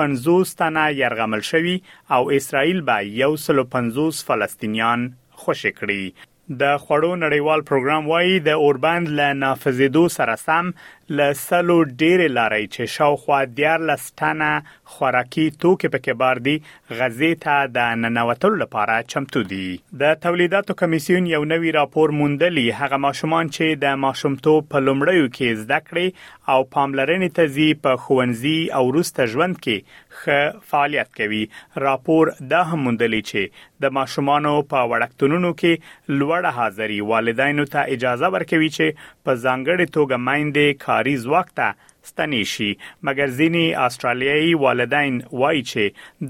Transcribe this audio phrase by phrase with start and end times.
[0.00, 1.76] 50 تنه يرغمل شوي
[2.16, 2.98] او اسرائیل به
[3.30, 5.08] 150 فلسطینیان
[5.44, 6.28] خوشی کړي
[6.60, 10.72] د خړو نړیوال پروګرام وایي د اوربند له نافذېدو سره سم
[11.18, 14.50] له سلو ډېرې لارې چې شاوخوا 14 ټنه
[14.92, 19.66] خوراکي توکي پکې بار دي غزې ته د ننوتل لپاره چمتو دي
[20.04, 25.64] د تولیداتو کمیسیون یو نوی راپور موندلی هغه ماشومان چې د ماشومتو په لومړیو کې
[25.64, 31.42] زده کړې او پاملرنې ته زی په خوندزي او روسته ژوند کې ښه فعالیت کوي
[31.88, 38.34] راپور دا هم موندلی چې د ماشومانو په وړکتونونو کې لوړه حاضری والدینو ته اجازه
[38.36, 41.66] ورکوي چې په ځانګړي توګه مایندې کار کاري ځواک ته
[42.08, 42.70] ستنې شي
[43.06, 45.82] مګر ځینی استرالیایي والدین وایي چې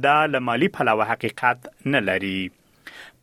[0.04, 1.58] دا لمالي پلوه حقیقت
[1.92, 2.40] نه لري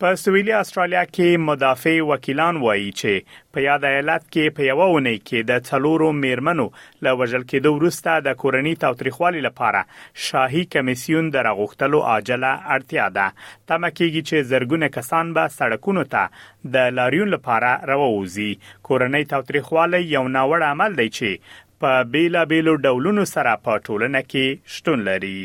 [0.04, 5.12] په سویلي استرالیا کې مدافع وکیلان وایي چې په یاد ایالت کې په یو ونی
[5.18, 6.68] کې د څلورو میرمنو
[7.08, 9.82] له وژل کېدو وروسته د کورنۍ تاوتریخوالي لپاره
[10.28, 16.76] شاهي کمیسیون د راغښتلو عاجله اړتیا ده تمه کېږي چې زرګونه کسان به سړکونو ته
[16.80, 18.50] د لاریون لپاره راووزي
[18.92, 21.56] کورنۍ تاوتریخوالي یو ناوړ عمل دی چې
[21.86, 25.38] په بیلابېلو ډولونو سره په ټولنه کې شتون لري